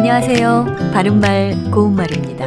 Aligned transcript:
안녕하세요. 0.00 0.92
바른말 0.94 1.70
고운말입니다. 1.70 2.46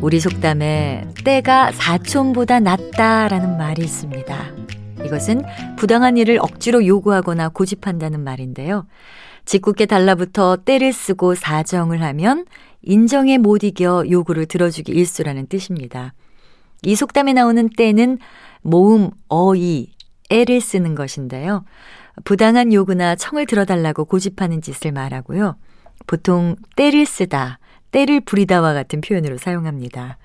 우리 0.00 0.20
속담에 0.20 1.08
때가 1.22 1.70
사촌보다 1.72 2.60
낫다라는 2.60 3.58
말이 3.58 3.82
있습니다. 3.82 4.36
이것은 5.04 5.42
부당한 5.76 6.16
일을 6.16 6.38
억지로 6.40 6.86
요구하거나 6.86 7.50
고집한다는 7.50 8.24
말인데요. 8.24 8.86
짓궂게 9.44 9.84
달라붙어 9.84 10.56
때를 10.64 10.94
쓰고 10.94 11.34
사정을 11.34 12.02
하면 12.02 12.46
인정에 12.80 13.36
못 13.36 13.62
이겨 13.62 14.06
요구를 14.08 14.46
들어주기 14.46 14.92
일수라는 14.92 15.46
뜻입니다. 15.46 16.14
이 16.84 16.96
속담에 16.96 17.34
나오는 17.34 17.68
때는 17.68 18.16
모음, 18.62 19.10
어이, 19.28 19.90
애를 20.30 20.62
쓰는 20.62 20.94
것인데요. 20.94 21.66
부당한 22.24 22.72
요구나 22.72 23.14
청을 23.14 23.44
들어달라고 23.44 24.06
고집하는 24.06 24.62
짓을 24.62 24.90
말하고요. 24.92 25.56
보통 26.06 26.56
때를 26.76 27.06
쓰다, 27.06 27.58
때를 27.90 28.20
부리다와 28.20 28.74
같은 28.74 29.00
표현으로 29.00 29.38
사용합니다. 29.38 30.18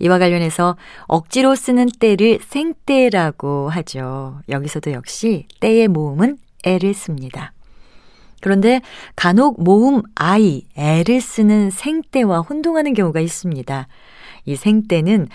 이와 0.00 0.18
관련해서 0.18 0.76
억지로 1.06 1.54
쓰는 1.54 1.88
때를 1.98 2.38
생때라고 2.42 3.68
하죠. 3.68 4.40
여기서도 4.48 4.92
역시 4.92 5.46
때의 5.60 5.88
모음은 5.88 6.38
애를 6.64 6.94
씁니다. 6.94 7.52
그런데 8.40 8.80
간혹 9.16 9.62
모음 9.62 10.02
아이, 10.14 10.62
애를 10.76 11.20
쓰는 11.20 11.70
생때와 11.70 12.40
혼동하는 12.40 12.94
경우가 12.94 13.20
있습니다. 13.20 13.88
이 14.44 14.56
생때는 14.56 15.28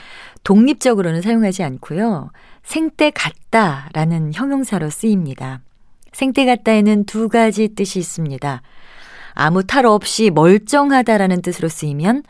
독립적으로는 0.44 1.22
사용하지 1.22 1.64
않고요. 1.64 2.32
생때 2.64 3.12
같다라는 3.12 4.34
형용사로 4.34 4.90
쓰입니다. 4.90 5.60
생때 6.14 6.46
같다에는 6.46 7.05
두 7.05 7.28
가지 7.28 7.70
뜻이 7.70 8.00
있습니다. 8.00 8.62
아무 9.34 9.63
탈 9.63 9.85
없이 9.85 10.29
멀쩡하다라는 10.29 11.41
뜻으로 11.41 11.70
쓰이면 11.70 12.23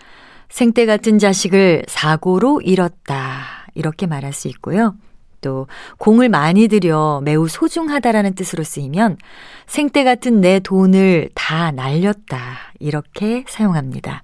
생때 0.50 0.86
같은 0.86 1.20
자식을 1.20 1.84
사고로 1.88 2.62
잃었다. 2.62 3.68
이렇게 3.76 4.08
말할 4.08 4.34
수 4.34 4.48
있고요. 4.50 4.96
또 5.42 5.68
공을 5.98 6.30
많이 6.30 6.68
들여 6.68 7.22
매우 7.24 7.48
소중하다라는 7.48 8.34
뜻으로 8.34 8.64
쓰이면 8.64 9.18
생때 9.68 10.04
같은 10.04 10.42
내 10.42 10.60
돈을 10.60 11.30
다 11.36 11.72
날렸다. 11.72 12.40
이렇게 12.80 13.44
사용합니다. 13.48 14.24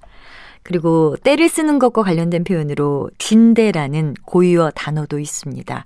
그리고 0.64 1.16
때를 1.24 1.50
쓰는 1.50 1.80
것과 1.80 2.04
관련된 2.04 2.44
표현으로 2.44 3.10
진대라는 3.18 4.16
고유어 4.26 4.72
단어도 4.72 5.20
있습니다. 5.20 5.86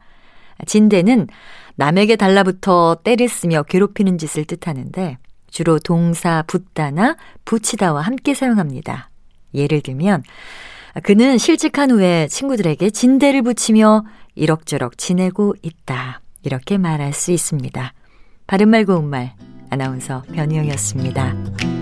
진대는 0.66 1.28
남에게 1.76 2.16
달라붙어 2.16 2.98
때를 3.04 3.28
쓰며 3.28 3.64
괴롭히는 3.64 4.18
짓을 4.18 4.46
뜻하는데 4.46 5.18
주로 5.54 5.78
동사 5.78 6.44
붙다나 6.48 7.16
붙이다와 7.46 8.02
함께 8.02 8.34
사용합니다. 8.34 9.12
예를 9.54 9.82
들면 9.82 10.24
그는 11.04 11.38
실직한 11.38 11.92
후에 11.92 12.28
친구들에게 12.28 12.90
진대를 12.90 13.44
붙이며 13.44 14.04
이럭저럭 14.34 14.98
지내고 14.98 15.54
있다. 15.62 16.22
이렇게 16.42 16.80
말할 16.80 17.14
수 17.14 17.32
있습니다. 17.32 17.94
바른말 18.48 18.86
고운말 18.86 19.36
아나운서 19.70 20.24
변희영이었습니다. 20.34 21.73